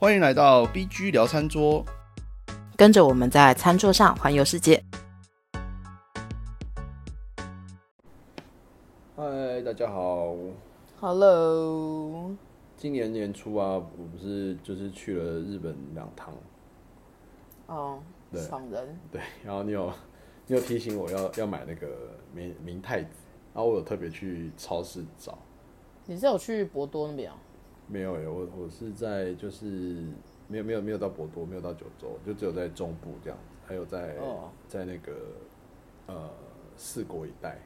[0.00, 1.84] 欢迎来到 BG 聊餐桌。
[2.76, 4.80] 跟着我们在餐桌上环游世界。
[9.16, 10.36] 嗨，大家好。
[11.00, 12.30] Hello，
[12.76, 16.32] 今年年初啊，我不是就是去了日本两趟，
[17.66, 19.92] 哦，对爽人，对，然后你有
[20.46, 21.88] 你有提醒我要要买那个
[22.32, 23.08] 明明太子，
[23.52, 25.36] 然后我有特别去超市找，
[26.06, 27.36] 你是有去博多那边啊？
[27.88, 30.04] 没有耶，我我是在就是
[30.46, 35.12] 没有没有没有到博多，没有到九州，就只有在中部这样子，还有在、哦在那个
[36.06, 36.28] 呃
[36.76, 37.58] 四国一带。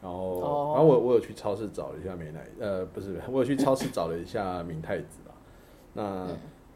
[0.00, 5.34] 然后，哦然后我我有去超市找了一下美乃，呃，不是， 我有去超市找了一下明太子啦。
[5.92, 6.26] 那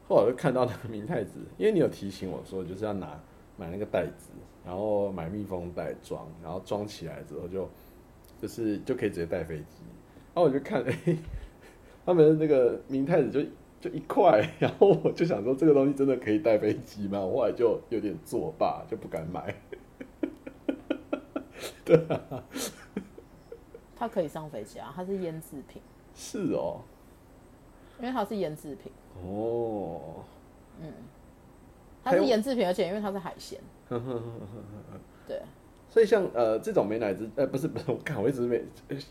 [0.09, 3.17] 后来我就看到那个明太子，因为你有提醒我说，就是要拿
[3.57, 4.33] 买那个袋子，
[4.65, 7.69] 然后买密封袋装，然后装起来之后就
[8.41, 9.85] 就是就可以直接带飞机。
[10.35, 10.93] 然后我就看，哎、
[12.05, 17.21] 他们那个明太子就就一块， 然后我就想说，这个东西真的可以带飞机吗？
[17.21, 19.55] 我后来就有点作罢，就不敢买。
[21.85, 22.45] 对啊。
[23.97, 25.81] 它可以上飞机啊，它是腌制品，
[26.15, 26.81] 是哦，
[28.01, 28.91] 因为它是腌制品，
[29.25, 30.25] 哦，
[30.81, 30.93] 嗯。
[32.05, 33.61] 它是腌制品，而且因为它是海鲜，
[35.29, 35.41] 对，
[35.93, 38.65] 所以像呃这种美乃滋，呃不是不是， 我看我一直没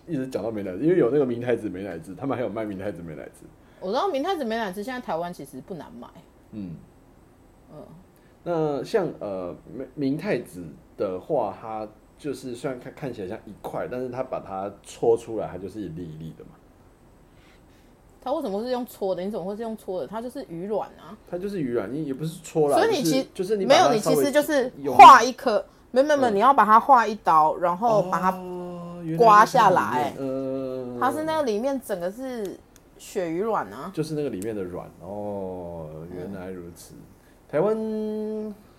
[0.07, 3.45] 一直讲到美乃滋，因为有那个明太子美乃滋，他们还有卖明太子美乃滋。
[3.79, 6.07] 我知道明太子美乃滋现在台湾其实不难买，
[6.53, 6.75] 嗯，
[7.71, 7.85] 嗯，
[8.43, 10.65] 那像呃明明太子
[10.97, 16.51] 的话，它就是虽然看看起来像一块，但是它把它搓出来，它就是一粒一粒的嘛，
[18.23, 19.21] 它为什么是用搓的？
[19.21, 20.07] 你怎么会是用搓的？
[20.07, 28.31] 它就是鱼卵啊，它就是鱼卵，你也不是搓了，所以你其就是你把没有，你其实就是画一颗，没有没有没你要把它划一刀，然后把它
[29.17, 32.58] 刮下来面呃，它是那个里面整个是
[32.97, 36.94] 鳕鱼卵啊，就是那个里面的卵哦，原来如此。
[37.50, 37.75] 台湾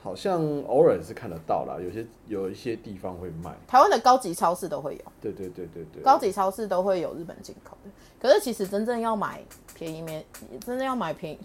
[0.03, 3.55] 好像偶尔是看得到啦，有些有一些地方会卖。
[3.69, 7.91] 台湾的高级超市都会有，对对对对对，高级超市都会有日本进口的。
[8.19, 9.43] 可是其实真正要买
[9.75, 10.25] 便宜没，
[10.65, 11.39] 真正要买便宜，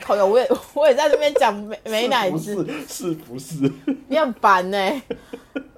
[0.00, 0.24] 靠呀！
[0.24, 3.72] 我也 我也在这边讲美美奶滋，是不是是不是？
[4.08, 5.02] 你很烦呢、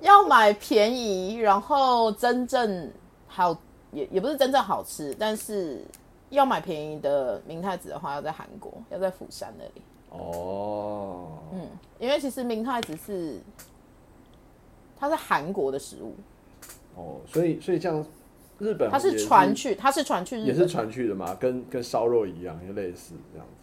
[0.00, 2.90] 要买便宜，然后真正
[3.26, 3.56] 好
[3.92, 5.84] 也也不是真正好吃，但是
[6.30, 9.82] 要买便宜的明太子的话，要在韩国，要在釜山那里。
[10.10, 13.38] 哦，嗯，因为其实明太子是
[14.98, 16.14] 它是韩国的食物，
[16.94, 18.04] 哦，所以所以这样，
[18.58, 23.55] 日本它是传去，它是传去日本也是传去的嘛，跟跟烧肉一样，就类似这样子。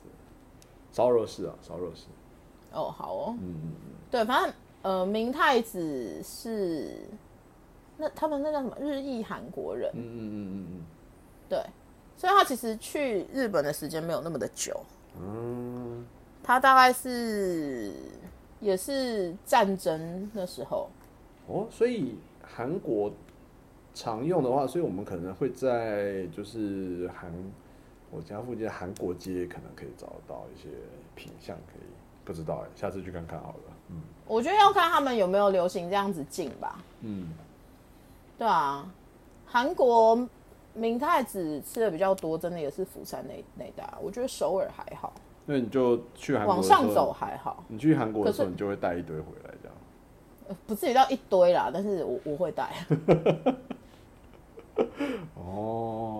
[0.93, 2.05] 烧肉是啊，烧肉是，
[2.71, 3.91] 哦，好哦，嗯嗯嗯。
[4.09, 6.99] 对，反正呃，明太子是
[7.97, 10.81] 那他们那叫什么日裔韩国人，嗯嗯嗯嗯嗯。
[11.49, 11.59] 对，
[12.15, 14.79] 所以他其实去日本的时间没有那么的久，
[15.19, 16.05] 嗯，
[16.43, 17.91] 他大概是
[18.59, 20.89] 也是战争那时候，
[21.47, 23.11] 哦，所以韩国
[23.93, 27.31] 常用的话，所以我们可能会在就是韩
[28.15, 30.69] 我家附近的韩国街可能可以找到一些
[31.15, 31.83] 品相，可以
[32.23, 33.73] 不知道哎，下次去看看好了。
[33.89, 37.27] 嗯我觉得要看他们有没有流行这样子进吧，嗯，
[38.37, 38.89] 对啊，
[39.45, 40.27] 韩国
[40.73, 45.13] 明太子吃的比较多，真的也是釜山那那一带啊，我觉得首尔还好，
[45.45, 47.63] 那你就去韩国往上走，还好。
[47.67, 49.77] 你去韩国的时候，你就会带一堆回来这样。
[50.47, 53.55] 呃不至于到一堆啦，但是我我会带，哦，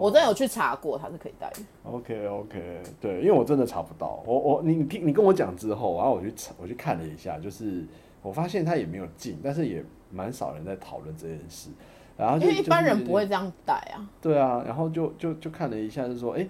[0.04, 1.62] 我真的有去查过，它是可以带的。
[1.86, 7.86] OK OK，对，因为我真的查不到，我我你你听你跟我讲之后，然后我去查我去看了一下，就是
[8.22, 9.82] 我发现它也没有进，但是也
[10.12, 11.70] 蛮少人在讨论这件事，
[12.18, 14.06] 然后就因为一般人不会这样带啊。
[14.22, 16.46] 对啊，然后就就就看了一下，就说，哎、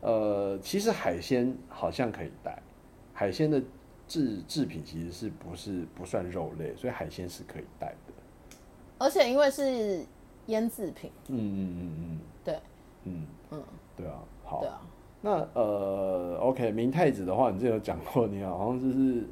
[0.00, 2.58] 呃，其实海鲜好像可以带，
[3.12, 3.60] 海鲜的
[4.08, 8.14] 制制品其实是不是不算肉类，所以海鲜是可以带的。
[8.96, 10.06] 而且因为是
[10.46, 12.33] 腌制品，嗯嗯嗯嗯，对
[13.04, 13.62] 嗯嗯，
[13.96, 14.80] 对啊，好对，啊，
[15.20, 19.26] 那呃，OK，明太子的话，你之前有讲过，你好像就是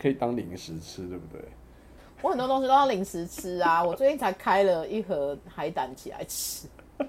[0.00, 1.42] 可以当零食吃，对不对？
[2.20, 3.82] 我很多东西都要零食吃啊。
[3.86, 6.66] 我最近才开了一盒海胆起来吃，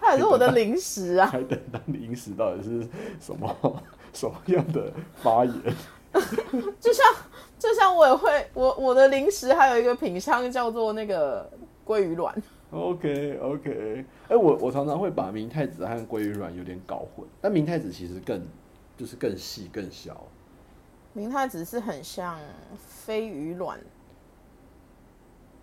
[0.00, 1.26] 它也是我的零食啊。
[1.26, 2.86] 海胆当零食到底是
[3.20, 3.54] 什么
[4.12, 5.54] 什么样的发言？
[6.78, 7.04] 就像
[7.58, 11.50] 就像我也会，我我的零食还有一个品相叫做那个
[11.84, 12.34] 鲑鱼卵。
[12.72, 18.42] OK OK，哎、我我常常会把明太子和鲑鱼卵有点搞混，但明太子其实更
[18.96, 20.26] 就是更细更小。
[21.12, 22.38] 明太子是很像
[22.78, 23.78] 飞鱼卵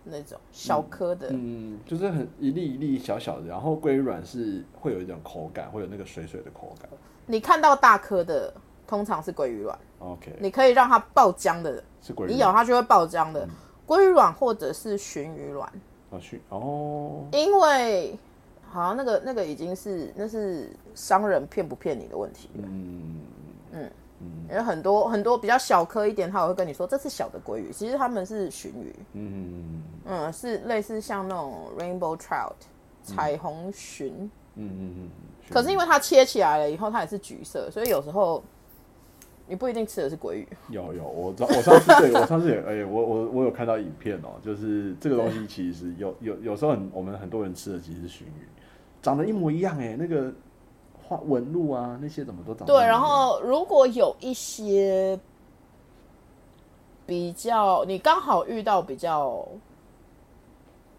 [0.03, 6.87] 那种小颗的，嗯，就是很一粒一粒小小的，然后鲑鱼卵是会有一种口感，会有那个水水的口感。
[7.25, 8.53] 你看到大颗的
[8.85, 13.47] 通常是鲑鱼卵，OK，你可以让它爆浆的，是鲑鱼你咬它就会爆浆的。
[13.87, 15.67] 鲑鱼卵或者是鲟鱼卵，
[16.11, 18.17] 啊去哦，因为
[18.69, 22.63] 好像那个那个已经是那是商人骗不骗你的问题了。
[22.65, 23.19] 嗯。
[24.49, 32.51] 因为很多很多比较小颗一点，他也会跟你说这是小的鲑鱼，其实他们是鲟鱼，嗯嗯，是类似像那种 rainbow trout
[33.01, 35.09] 彩虹鲟，嗯嗯嗯，
[35.49, 38.43] 可是因为它切起来了以后，它也是橘色，所以有时候
[39.49, 40.47] 你不一定吃的是鬼鱼。
[40.69, 48.47] 有有，我我上次对我上次也哎、我我我有看到影片哦、就是这个东西其实有有有时候很我们很多人吃的其实是鲟鱼，
[49.01, 50.31] 长得一模一样哎、那个
[51.03, 55.19] 花纹路啊那些怎么都长得一模对，然后如果有一些
[57.07, 59.47] 比较，你刚好遇到比较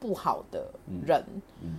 [0.00, 0.66] 不好的
[1.06, 1.24] 人，
[1.62, 1.78] 嗯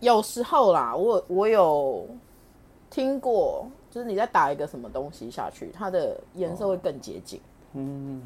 [0.00, 2.06] 有时候啦，我我有
[2.90, 7.40] 听过，就是你再打一个什么东西下去，它的颜色会更接近。
[7.74, 8.20] 嗯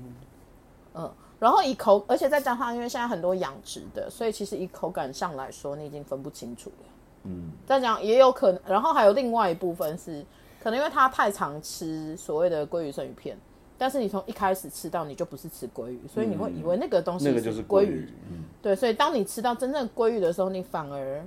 [0.94, 6.86] 嗯，然后以口，而且再加上因为现在很多养殖的，所以其实以口感上来说，你已经分不清楚了。
[7.24, 10.24] 嗯再讲也有可能，然后还有另外一部分是，
[10.58, 13.36] 可能因为它太常吃所谓的鲑鱼生鱼片，
[13.76, 21.22] 但是你从一开始吃到你就不是吃鲑鱼，所以你会以为那个东西那个就是鲑鲑鱼，嗯对，所以当你吃到真正鲑鱼的时候，你反而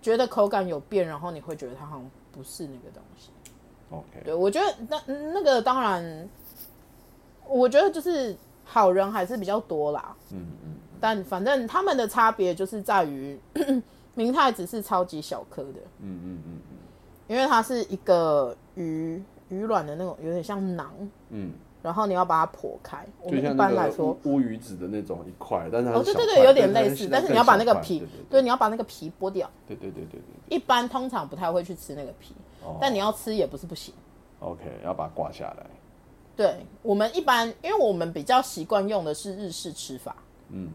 [0.00, 3.30] 觉得口感有变，然后你会觉得它好像不是那个东西。
[3.90, 6.28] ，OK，对，我觉得那那个当然，
[7.48, 10.16] 我觉得就是好人还是比较多啦。
[10.32, 13.38] 嗯嗯但反正他们的差别就是在于，
[14.14, 16.76] 明太子是超级小颗的，嗯嗯嗯嗯
[17.26, 20.92] 因为它是一个鱼鱼卵的那种，有点像囊，
[21.30, 21.52] 嗯
[21.82, 23.06] 然后你要把它剖开。
[23.22, 29.50] 我们一般来说，乌乌鱼子的那种一块，但是它哦，对对对，有点类似，但是你要把那个皮，对，你要把那个皮剥掉。
[29.66, 32.34] 对对对对对对一般通常不太会去吃那个皮，
[32.80, 33.94] 但你要吃也不是不行。
[34.40, 35.66] Ok 要把它挂下来。
[36.36, 40.16] 对我们一般因为我们比较习惯用的是日式吃法。
[40.48, 40.70] 嗯。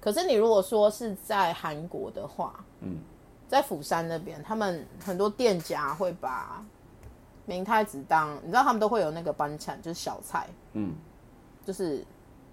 [0.00, 2.98] 可是你如果说是在韩国的话嗯。
[3.48, 6.64] 在釜山那边他们很多店家会把
[7.46, 10.46] 明太子当你知道他们都会有那个班产就是小菜。
[10.72, 10.94] 嗯。
[11.64, 12.04] 就是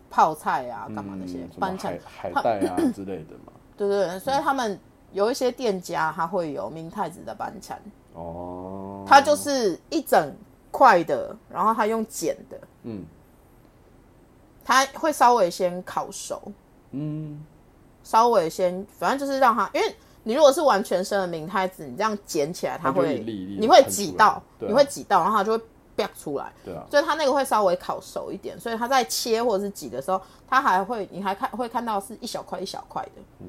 [0.09, 3.53] 泡菜啊干嘛那些班产海带啊 之类的嘛。
[3.77, 4.77] 对对所以他们
[5.13, 7.79] 有一些店家他会有明太子的班产
[8.13, 8.76] 哦。
[9.07, 10.35] 它就是一整
[10.71, 13.05] 块的，然后它用剪的，嗯。
[14.63, 16.41] 它会稍微先烤熟，
[16.91, 17.43] 嗯。
[18.03, 23.19] 稍微先，反正就是让它，因为你如果是完全生的明太子，你这样剪起来，它会
[23.59, 24.43] 你会挤到，啊。
[24.59, 25.63] 你会挤到，然后它就会
[25.95, 33.47] 啪出来，对啊，所以它那个会稍微烤熟一点，所以它在切或者是挤的时候，它还会，你还看会看到是一小块一小块的，嗯。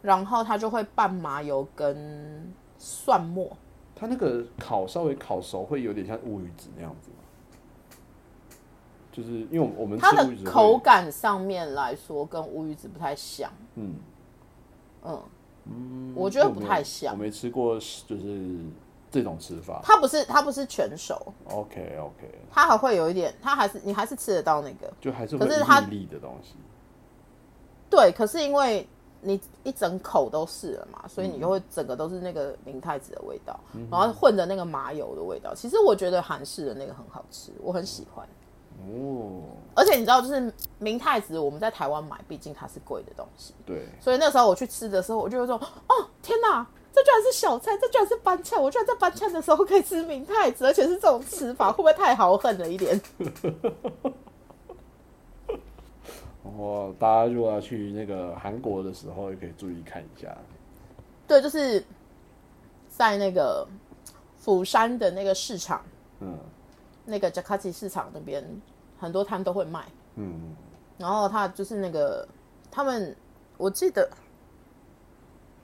[0.00, 3.56] 然后它就会拌麻油跟蒜末，
[4.04, 7.96] 它那个烤稍微烤熟会有点像乌鱼子那样子嘛，
[9.10, 13.94] 就是因为我们我们它的口感上面来说跟乌鱼子不太像，嗯。
[15.06, 15.22] 嗯，
[15.64, 17.14] 嗯，我觉得不太像。
[17.14, 18.58] 我没吃过就是
[19.10, 19.80] 这种吃法。
[19.82, 24.92] 它不是它不是全熟，，OK OK，它还会有一点，它还是你还是吃得到那个。
[25.00, 26.56] 就还是可是它的东西，
[27.88, 28.86] 对，可是因为
[29.24, 33.58] 你一整口都是了嘛，所以嗯你就会整个都是那个明太子的味道，
[33.90, 35.54] 然后混着那个麻油的味道。
[35.54, 38.28] 其实我觉得韩式的那个很好吃，我很喜欢。
[38.86, 39.40] 哦，
[39.74, 46.66] 而且你知道，就是明太子我们在台湾买，毕竟它是贵的东西，对，所以那时候我去吃的时候，我就会说：哦，天哪！
[46.92, 48.56] 这居然是小菜，这居然是班菜！
[48.56, 53.00] 我居然在班菜的时候可以吃明太子，而且是这种吃法， 会不会太豪横了一点？
[56.44, 60.36] 然后大家如果要去那个韩国的时候，也可以注意看一下，
[61.26, 61.82] 对，就是
[62.88, 63.66] 在那个
[64.36, 65.82] 釜山的那个市场，
[66.20, 66.38] 嗯。
[67.06, 68.42] 那个 Jakarta 市场那边
[68.98, 69.84] 很多摊都会卖，
[70.14, 70.56] 嗯，
[70.96, 72.26] 然后他就是那个
[72.70, 73.14] 他们，
[73.58, 74.08] 我记得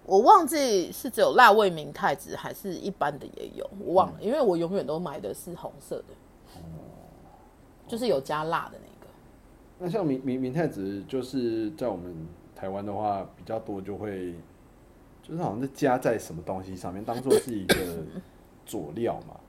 [0.04, 6.58] 我忘记是只有辣味明太子还是一般的也有，我忘了，因为我永远都买的是红色的，
[7.88, 8.89] 就是有加辣的那个。
[9.82, 12.14] 那像明明明太子，就是在我们
[12.54, 14.34] 台湾的话比较多，就会
[15.22, 17.75] 就是好像是加在什么东西上面，当做是一个
[18.66, 19.40] 佐料嘛，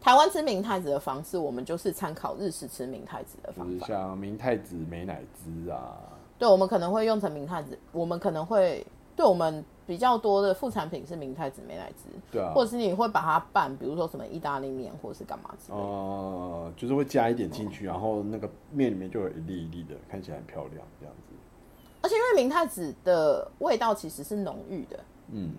[0.00, 3.86] 台湾吃明太子的方式，我们就是参考日式吃明太子的就是方法。
[3.86, 5.94] 像明太子美乃滋啊，
[6.38, 8.86] 对，我们可能会用成明太子，我们可能会
[9.20, 15.84] 对我们比比较多的副产品是明太子美乃滋，对啊，或者是你会把它拌，比如说什么意大利面或者是干嘛之类的。
[15.84, 21.34] 呃，就是会加一点进去，然后那个面里面就有一粒一粒的，看起来很漂亮，这样子。
[22.00, 25.00] 而且因为明太子的味道其实是浓郁的，
[25.32, 25.52] 嗯，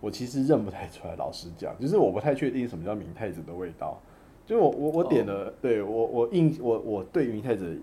[0.00, 4.00] 我其实认不太出来，老实讲，就是我不太确定什么叫明太子的味道。
[4.46, 7.82] 就我我我点了，对我我印我我对明太子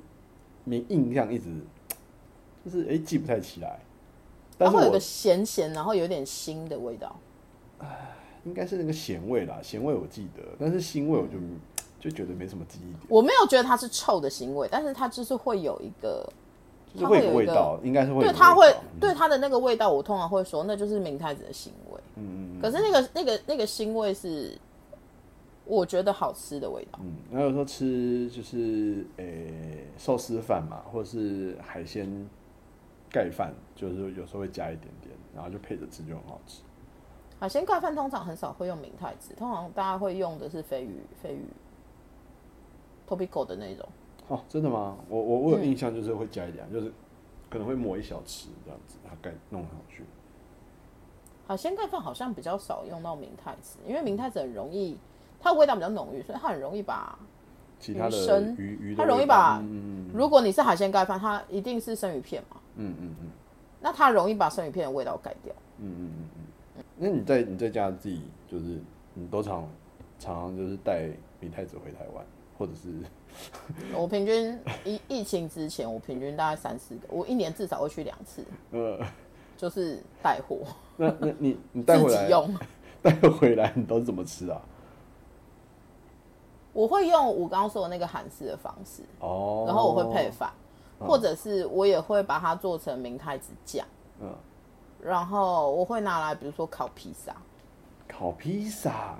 [0.63, 1.53] 明印象一直
[2.63, 3.79] 就是哎、欸记不太起来，
[4.61, 7.15] 但是它会有一个咸咸，然后有点腥的味道。
[8.43, 11.37] 应该是那个咸味啦，咸味我记得，但是腥味我就
[11.99, 16.27] 就觉得没什么记忆点，我没有觉得它是臭的腥味，但是它就是会有一个，
[16.95, 21.99] 就是会有个它会有一个味道，应该是会对它会对它的那个味道，我通常会说那就是明太子的腥味。
[22.15, 24.57] 嗯嗯嗯可是那个那个那个腥味是
[25.65, 26.99] 我觉得好吃的味道。
[27.03, 32.27] 嗯，然后有时候吃就是诶寿司饭嘛，或者是海鲜
[33.11, 36.61] 盖饭，就是有时候会加一点点，然后就配着吃就很好吃。
[37.39, 41.45] 海鲜盖饭通常很少会用明太子，通常大家会用的是鲱鱼鲱鱼
[43.07, 43.87] topico 的那种。
[44.27, 44.97] 哦，真的吗？
[45.09, 46.91] 我我我有嗯印象就是会加一点，就是
[47.49, 50.05] 可能会抹一小匙这样子，它盖弄上去。
[51.47, 54.97] 海鲜盖饭好像比较少用到明太子，因为明太子很容易，
[55.41, 57.17] 它的味道比较浓郁，所以它很容易把。
[57.79, 59.59] 其他的鱼生鱼鱼它容易把
[60.13, 63.29] 如果你是海鲜盖饭，它一定是生鱼片嘛，嗯嗯嗯
[63.79, 65.53] 那它容易把生鱼片的味道盖掉。
[65.79, 66.83] 嗯嗯嗯嗯。
[66.97, 68.79] 那你在你在家自己就是
[69.13, 69.67] 你都常
[70.19, 71.09] 常常就是带
[71.39, 72.23] 明太子回台湾，
[72.57, 72.89] 或者是
[73.95, 78.99] 我平均疫疫情之前，我平均大概三四个，我一年至少会去两次，呃，
[79.57, 80.59] 就是带货
[80.97, 82.55] 那那你你带自回来 己用。
[83.01, 84.61] 带回来你都是怎么吃啊？
[86.71, 90.53] 我会用我刚刚说的那个韩式的方式，哦，然后我会配饭，
[91.05, 93.85] 或者是我也会把它做成明太子酱，
[94.19, 94.29] 嗯，
[95.01, 97.35] 然后我会拿来比如说烤披萨，
[98.07, 99.15] 烤披萨。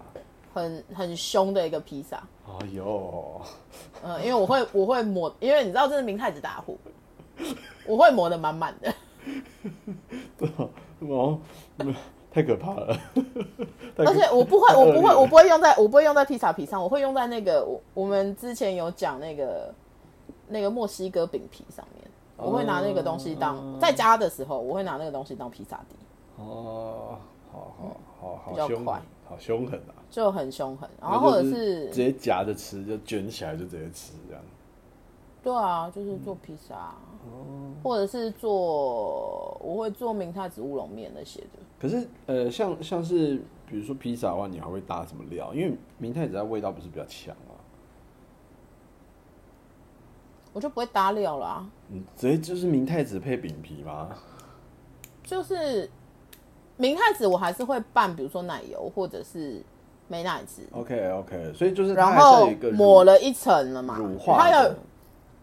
[0.53, 3.41] 很很凶的一个披萨，哎呦，
[4.03, 6.77] 嗯，因为我会我会抹，因为你知道这是明太子大户，
[7.88, 8.93] 我会抹的满满的，
[11.07, 11.39] 哦，
[12.33, 12.97] 太可怕了。
[13.95, 19.73] 而且我不会，我不会，我不会用在，我不会用在披萨皮上，我会用在那个我我们之前有讲那个
[20.51, 25.96] 那个墨西哥饼皮上面，我会拿那个东西当、哦在家的时候，我会拿那个东西当披萨底，
[26.38, 27.17] 哦，
[27.51, 29.96] 好好好好比较快凶狠，好凶狠啊！
[30.10, 30.89] 就很凶狠。
[31.01, 34.43] 然后或者是直接夹着吃，就卷起来就直接吃这样。
[35.43, 36.93] 对啊，就是做披萨，
[37.81, 41.48] 或者是做我会做明太子乌龙面那些的。
[41.79, 45.51] 可是呃，像像是比如说披萨的话，你还会搭什么料？
[45.53, 47.50] 因为明太子它味道不是比较强吗？
[50.53, 54.10] 我就不会搭料啦、你直接就是明太子配饼皮吗？
[55.24, 55.89] 就是
[56.75, 59.62] 明太子我还是会拌，比如说奶油或者是
[60.08, 64.77] 美奶滋，OK OK，所以就是是然后抹了一层了嘛，乳化它有的，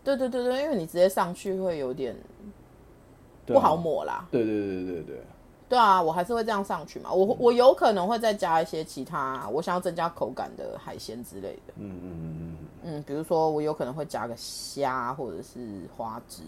[0.04, 2.14] 对对对对，因为你直接上去会有点
[3.46, 3.74] 不好。
[3.76, 4.26] 抹啦。
[4.30, 5.22] 对对对对对，
[5.70, 7.10] 对啊，我还是会这样上去嘛。
[7.10, 11.72] 我我有可能会再加一些其他我想要增加口感的海鲜之类的。
[11.76, 12.57] 嗯嗯嗯嗯，
[12.90, 16.42] 嗯，比如说我有可能会加个虾或者是花枝，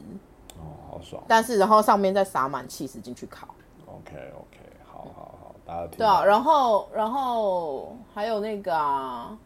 [0.56, 1.22] 哦，好爽。
[1.28, 3.46] 但是然后上面再撒满气势进去烤。
[3.86, 4.58] OK OK，
[4.90, 9.36] 好好好，大家听对啊，到然后然后还有那个啊，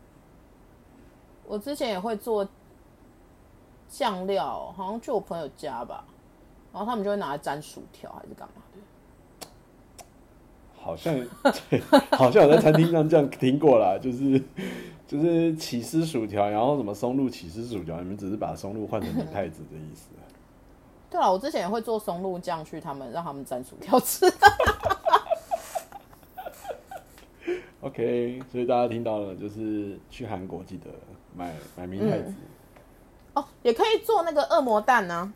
[1.46, 2.46] 我之前也会做
[3.88, 6.04] 酱料，好像去我朋友家吧，
[6.72, 8.78] 然后他们就会拿来沾薯条还是干嘛的。
[10.80, 11.12] 好像，
[12.16, 14.40] 好像有在餐厅上这样听过啦，就是
[15.06, 20.08] 就是起司薯条，然后什么松露起司薯条，你们只是把松露换成明太子的意思。
[21.11, 24.26] 对啊，我之前也会做松露酱去他们让他们沾薯条吃。
[27.82, 30.90] OK，所以大家听到了，就是去韩国记得
[31.37, 32.32] 买买明太子。
[33.34, 35.32] 哦，也可以做那个恶魔蛋呢、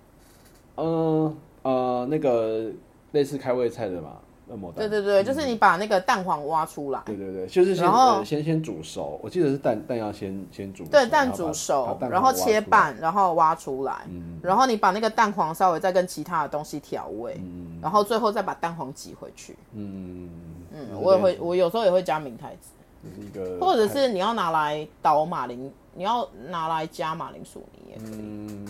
[0.77, 2.73] 嗯呃那个
[3.13, 4.17] 类似开胃菜的嘛，
[4.51, 4.89] 恶魔蛋。
[4.89, 7.87] 对对对，就是你把那个蛋黄挖出来，对对对，就是先
[8.25, 14.39] 先先煮熟，我记得是蛋蛋要先先煮熟，对，蛋煮熟然后切半，然后挖出来，嗯。
[14.43, 17.79] 然后你把那个蛋黄稍微再跟其他的东西调味，嗯。
[17.81, 19.57] 然后最后再把蛋黄挤回去。
[19.75, 20.29] 嗯
[20.73, 22.71] 嗯，我也会，我有时候也会加明太子，
[23.03, 28.19] 就是一个，或者是你要拿来捣马铃，你要拿来加马铃薯泥也可以。
[28.21, 28.67] 嗯，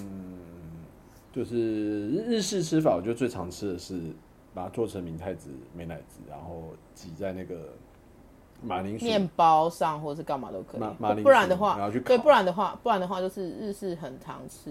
[1.33, 4.01] 就是日日式吃法，我觉得最常吃的是
[4.55, 6.65] 把它做成明太子美乃滋，然后
[6.95, 7.73] 挤在那个
[8.63, 14.71] 马铃薯面包上或者是干嘛都可以马马铃薯不然的话然后去，对，不然的话，不然的话就是日式很常吃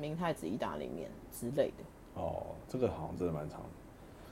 [0.00, 2.20] 明太子意大利面之类的。
[2.20, 3.66] 哦，这个好像真的蛮长的。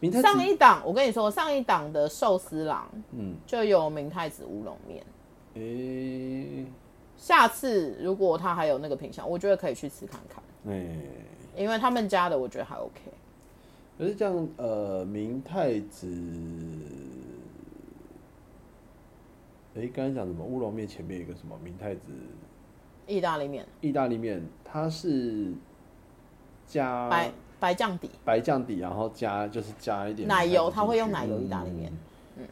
[0.01, 5.05] 明太子上一档我跟你说，上一档的寿司郎嗯，就有明太子乌龙面。
[5.55, 6.67] 诶、
[7.17, 10.99] 下次如果他还有那个品相，我觉得可以去吃看看，诶、
[11.57, 13.01] 因为他们家的我觉得还 OK。
[13.99, 16.07] 可是这样，呃，明太子，
[19.75, 22.13] 诶、刚才讲什么乌龙面前面有一个什么明太子？
[23.07, 23.67] 意大利面。
[23.81, 25.53] 意大利面，它是
[26.67, 31.91] 加白白酱底，白酱底，然后加就是加一点奶油它会用奶油意大利面。
[32.37, 32.47] 嗯。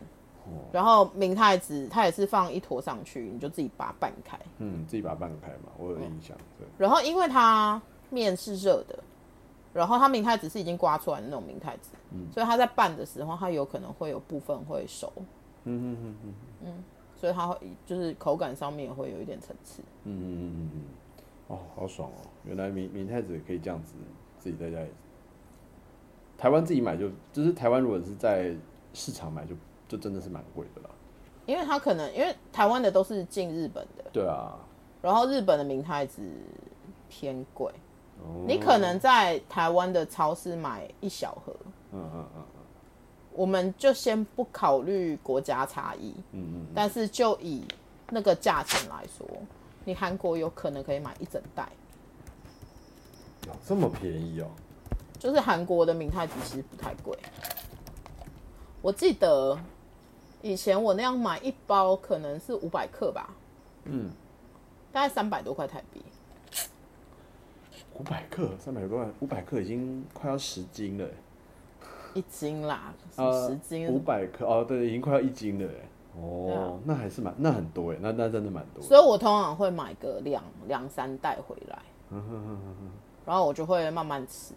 [0.72, 4.38] 然后明太子它也是放一坨上去，你就自己把它拌开。
[4.58, 6.36] 嗯，自己把它拌开嘛，我有印象。
[6.58, 8.98] 对，然后因为它面是热的，
[9.74, 11.90] 然后它明太子是已经刮出来的那种明太子，
[12.32, 15.12] 所以它在拌的时候，它有可能会有部分会熟，
[15.64, 16.84] 嗯嗯嗯嗯
[17.16, 19.82] 所以它会就是口感上面也会有一点层次。
[20.04, 20.82] 嗯嗯嗯嗯嗯，
[21.48, 22.22] 哦，好爽哦！
[22.44, 23.94] 原来明明太子也可以这样子
[24.38, 24.88] 自己在家里，
[26.38, 28.54] 台湾自己买就就是台湾如果是在
[28.92, 29.54] 市场买就
[29.88, 30.90] 就真的是蛮贵的啦。
[31.46, 34.56] 因为它可能因为台湾的都是进日本的，对啊，
[35.02, 36.22] 然后日本的明太子
[37.08, 37.70] 偏贵，
[38.24, 41.54] 哦你可能在台湾的超市买一小盒，
[41.92, 42.42] 嗯嗯嗯
[43.32, 47.64] 我们就先不考虑国家差异，嗯嗯但是就以
[48.10, 49.26] 那个价钱来说，
[49.84, 51.68] 你韩国有可能可以买一整袋，
[53.42, 54.46] 嗯，有这么便宜哦？
[55.18, 57.18] 就是韩国的明太子其实不太贵。
[58.82, 59.58] 我记得
[60.42, 63.30] 以前我那样买一包可能是五百克吧，
[63.84, 64.10] 嗯，
[64.92, 66.00] 大概三百多块台币。
[67.94, 71.06] 五百克，三百多万，五百克已经快要十斤了。
[72.14, 73.88] 一斤啦，十斤？
[73.88, 75.88] 五百克哦，对，已经快要一斤了耶。
[76.14, 78.80] 对啊哦，那还是蛮那很多哎，那那真的蛮多。
[78.82, 81.78] 所以我通常会买个两两三袋回来，
[83.26, 84.54] 然后我就会慢慢吃，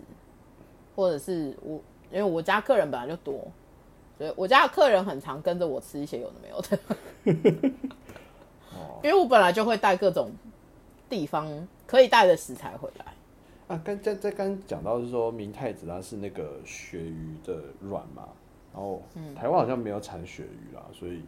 [0.96, 3.52] 或者是我因为我家客人本来就多，
[4.20, 6.80] 所以我家的客人很常跟着我吃一些有的没有的。
[9.04, 10.32] 因为我本来就会带各种
[11.10, 11.48] 地方
[11.88, 13.06] 可以带的食材回来。
[13.68, 18.30] 啊，刚在在刚讲到是说明太子它是那个鳕鱼的卵嘛，
[18.74, 21.22] 然后嗯台湾好像没有产鳕鱼啦，所以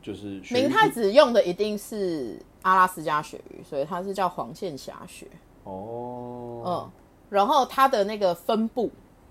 [0.00, 5.26] 就是鳕鱼明太子用的一定是阿拉斯加鳕鱼，所以它是叫黄线霞鳕。
[5.64, 6.90] 哦，嗯，
[7.30, 8.90] 然后它的那个分布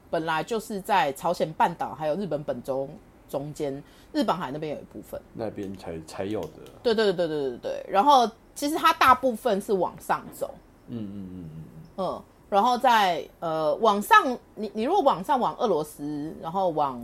[0.10, 2.88] 本来就是在朝鲜半岛还有日本本州
[3.28, 5.20] 中间，日本海那边有一部分。
[5.34, 7.86] 那边才才有的，对对对对对对对。
[7.90, 10.54] 然后其实它大部分是往上走，
[10.88, 11.50] 嗯嗯嗯嗯，
[11.98, 17.02] 嗯，然后在呃往上，你你如果往上往俄罗斯，然后往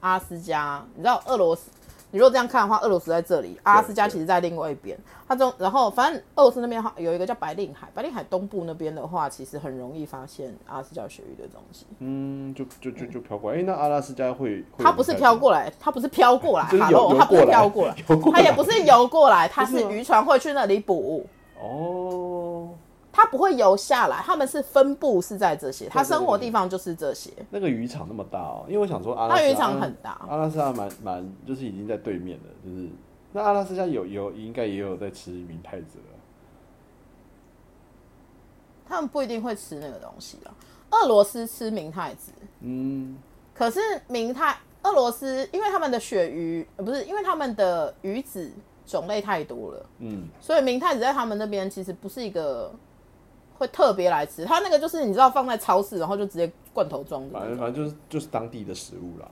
[0.00, 1.70] 阿拉斯加，你知道俄罗斯。
[2.10, 4.98] 你如果这样看的话，俄罗斯在这里，阿拉斯加其实在另外一边。
[5.28, 11.84] 它中，然后反正俄罗斯那边有一个叫白令海，白令海东部那边的话，其实很容易发现阿拉斯加雪域的东西。
[11.98, 17.52] 嗯，就就就就飘过来，哎、那阿拉斯加会，会它不是飘过来，它不是飘过来哈喽它不是游过来。
[17.52, 18.40] 飘过来 游过，来。
[18.40, 21.26] 它也不是游过来，它是渔船会去那里捕，
[21.60, 22.37] 哦，
[23.18, 27.32] 它不会游下来，他们是分布是在这些，它生活地方就是这些。
[27.50, 32.88] 那个渔场那么大哦，因为我想说阿拉斯加它渔场很大阿拉斯加蛮蛮就是已经在对面了，就是
[33.32, 36.14] 那阿拉斯加有有应该也有在吃明太子了。
[38.88, 40.54] 他们不一定会吃那个东西啊。
[40.92, 43.18] 俄罗斯吃明太子，嗯，
[43.52, 48.48] 可是明太俄罗斯，因为他们的鳕鱼呃不是，因为他们的鱼子
[48.86, 52.72] 种类太多了，嗯，所以明太子在他们那边其实不是一个
[53.58, 57.38] 会特别来吃，它那个就是你知道放在超市，然后就直接罐头装的。
[57.38, 59.28] 反正反正就是就是当地的食物啦，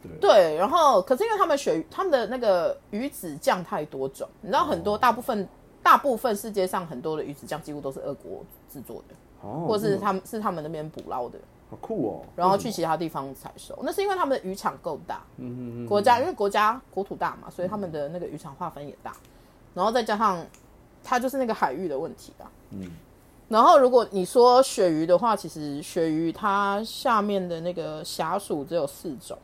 [0.00, 0.56] 对对？
[0.56, 5.46] 然后可是因为他们鳕鱼，他们的那个鱼子酱太多种，你知道很多大部分
[5.82, 13.78] 大部分世界上很多的鱼子酱几乎都是俄国制作的，哦，或是他们是他们那边捕捞的，好酷哦，然后去其他地方采收。
[13.82, 19.14] 那是因为他们的渔场够大，嗯嗯嗯，国家因为国家国土大嘛，所以他们的那个渔场划分也大，
[19.74, 20.44] 然后再加上
[21.02, 22.48] 它就是那个海域的问题啊。
[22.70, 22.90] 嗯，
[23.48, 29.38] 然后如果你说鳕鱼的话，其实鳕鱼它下面的那个辖属只有四种，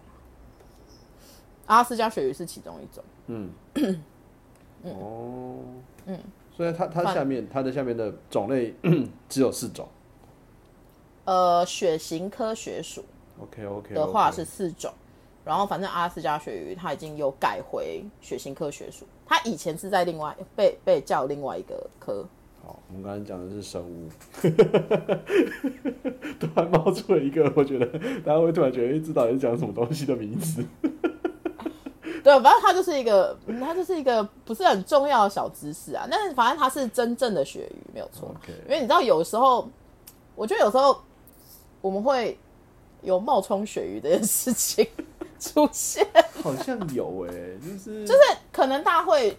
[1.66, 3.04] 阿拉斯加鳕鱼是其中一种。
[3.26, 3.50] 嗯，
[4.84, 5.58] 哦，
[6.06, 6.18] 嗯，
[6.56, 8.74] 所以它它下面它的下面的种类
[9.28, 9.86] 只有四种。
[11.26, 13.04] 呃，血型科学属
[13.40, 14.92] ，OK OK 的话是四种，
[15.44, 22.26] 然后反正阿拉斯加鳕鱼它已经有改回血型科学属，它以前是在另外被被叫另外一个科。
[22.70, 24.08] 好，我们刚才讲的是生物，
[26.38, 27.86] 突然冒出了一个，我觉得
[28.20, 30.64] 大家会突然觉得，哎，这到底是讲什么东西的名字？
[32.22, 36.06] 对，反正它就是一个，嗯它就是一个不是很重要的小知识啊。
[36.08, 38.32] 但是反正它是真正的鳕鱼，没有错。
[38.66, 39.68] 因为你知道，有时候
[40.36, 40.96] 我觉得有时候
[41.80, 42.38] 我们会
[43.02, 44.86] 有冒充鳕鱼这件事情
[45.40, 46.06] 出现，
[46.40, 48.20] 好像有哎、就是就是
[48.52, 49.36] 可能大家会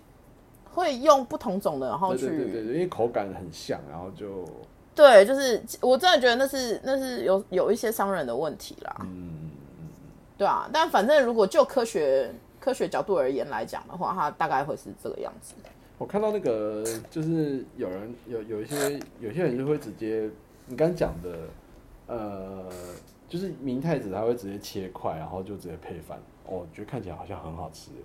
[0.73, 4.45] 会用不同种的，然后对去对对对对，因为口感很像，然后就
[4.95, 9.51] 对，就是我真的觉得那是那是有有一些商人的问题啦，嗯，
[10.38, 15.55] 对啊，但反正如果就科学科学角度而言来讲的话，它大概会是这个样子。
[15.97, 20.29] 我看到那个就是有人有有一些有些人就会直接
[20.65, 21.38] 你刚讲的，
[22.07, 22.65] 呃，
[23.29, 27.97] 就是明太子他会直接切块，然后就直接配饭，哦，我觉得看起来好像很好吃耶。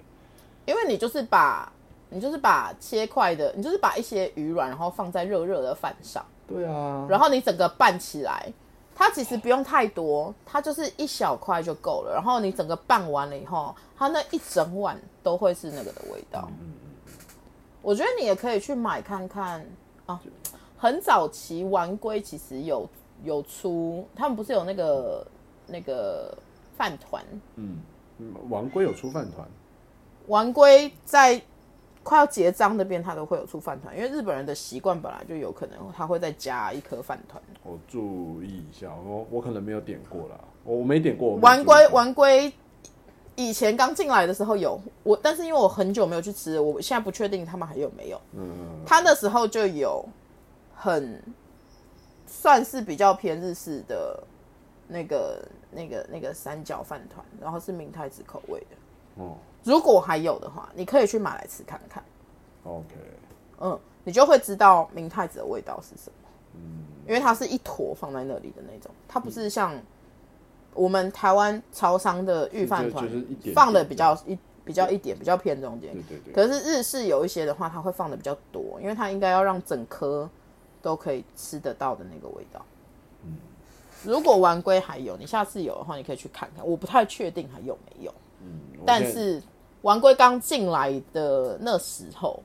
[0.66, 1.72] 因为你就是把
[2.08, 8.52] 你就是把切块的，你就是把一些鱼卵，然后放在热热的饭上，对啊，然后你整个拌起来，
[8.94, 12.12] 它其实不用太多，它就是一小块就够了。
[12.14, 16.48] 然后你整个拌完了以后，它那一整碗都会是那个的味道。
[16.60, 16.72] 嗯
[17.82, 19.64] 我觉得你也可以去买看看
[20.06, 20.20] 啊。
[20.76, 22.88] 很早期玩龟其实有
[23.22, 25.26] 有出，他们不是有那个
[25.68, 26.36] 那个
[26.76, 27.78] 饭团，嗯，
[28.18, 29.48] 嗯王龟有出饭团，
[30.26, 31.40] 玩龟在
[32.06, 37.42] 快要结账那边，他都会有出饭团，因为日本人的习惯本来就有可能他会再加一颗饭团。
[37.64, 41.34] 我注意一下，我我可能没有点过啦，我我没点过。
[41.42, 42.52] 丸龟丸龟
[43.34, 48.20] 以前刚进来的时候有我，但是因为我很久没有去吃，我现在不确定他们还有没有。
[48.34, 50.08] 嗯，他那时候就有
[50.76, 51.20] 很
[52.24, 54.22] 算是比较偏日式的
[54.86, 59.24] 那个那个那个三角饭团，然后是明太子口味的。
[59.24, 62.00] 哦如果还有的话，你可以去买来吃看看。
[62.62, 62.94] ，OK，
[63.58, 66.28] 嗯，你就会知道明太子的味道是什么。
[66.54, 69.74] 嗯，因为它是一坨放在那里的那种，它不是像
[70.72, 73.08] 我们台湾超商的御饭团
[73.52, 75.92] 放的比较一比较一点，比较偏中间。
[75.92, 80.30] 对对对，可是日式有一些的话，它会放的比较多，因为它应该要让整颗
[80.80, 82.64] 都可以吃得到的那个味道。
[83.24, 83.36] 嗯，
[84.04, 86.64] 如果丸龟还有，你下次有的话，你可以去看看。
[86.64, 88.14] 我不太确定还有没有，
[88.84, 89.42] 但是
[89.86, 92.42] 王贵刚进来的那时候，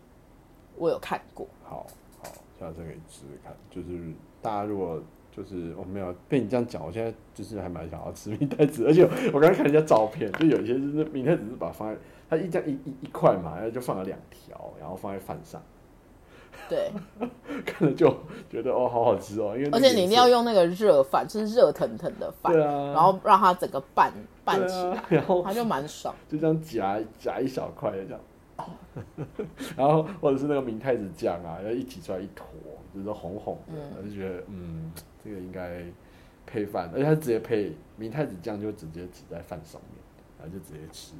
[0.77, 1.47] 我有看过。
[1.63, 1.87] 好
[2.21, 3.51] 好，下次可以试试看。
[3.67, 5.01] 就是大家如果
[5.35, 11.99] 就是我、没有被你这样讲，我现在就是还蛮想要吃明太子，而且我刚刚看人家照片，就有一些就是明太子是把它放在
[12.29, 15.59] 它一张一一一块嘛，然后就放了两条，然后放在饭上，
[16.71, 16.89] 对，
[17.65, 18.09] 看了就
[18.49, 24.09] 觉得哦好好吃哦，因为而且你一定要用那个热饭，就是热腾腾的饭，对啊，然后让它整个拌
[24.45, 26.15] 拌起来，啊，然后它就蛮爽。
[26.29, 28.19] 就这样夹夹一小块的这样。
[29.75, 32.45] 然后或者是那个明太子酱啊，然后一挤出来一坨，
[32.95, 34.89] 就是红红的，我就觉得嗯，
[35.21, 35.83] 这个应该
[36.45, 39.99] 配饭，而且它直接配明太子酱，就直接挤在饭上面，
[40.39, 41.15] 然后就直接吃。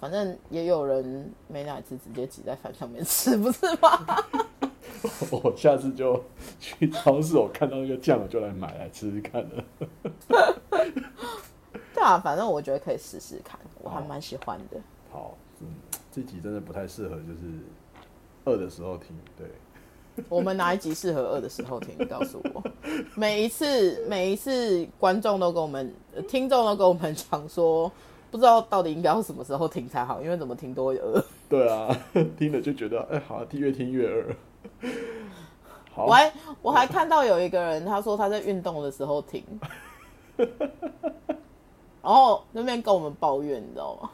[0.00, 4.24] 反正也有人没奶汁直接挤在饭上面吃， 不是吗？
[5.30, 6.22] 我下次就
[6.58, 9.64] 去超市，我看到那个酱，我就来买来吃吃看的。
[11.94, 14.78] 对啊，反正我觉得可以试试看，我还蛮喜欢的。
[15.10, 15.68] 好，嗯，
[16.12, 17.40] 这集真的不太适合，就是
[18.44, 19.16] 饿的时候听。
[19.36, 19.46] 对，
[20.28, 21.94] 我们哪一集适合饿的时候听？
[21.98, 22.62] 你告诉我。
[23.14, 27.90] 每一次，每一次观众都跟我们、呃听众都跟我们讲说，
[28.30, 31.24] 不知道到底应该要什么时候听才好，因为怎么听都会饿。
[31.48, 31.96] 对啊，
[32.36, 34.24] 听了就觉得，哎，好，听越听越饿。
[35.92, 39.42] 好我，还我还看到有一个人，他说他在运动的时候听，
[42.02, 44.10] 然后那边跟我们抱怨，你知道吗？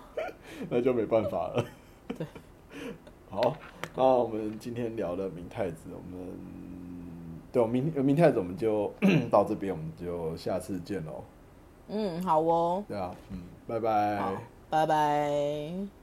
[0.71, 1.65] 那就没办法了。
[2.17, 2.27] 对，
[3.29, 3.57] 好，
[3.97, 6.29] 那我们今天聊的明太子，我们
[7.51, 8.93] 对，我明明太子我们就
[9.31, 11.25] 到这边，我们就下次见喽。
[11.89, 14.37] 嗯，好哦，对啊，嗯，拜拜。
[14.71, 16.02] 拜拜。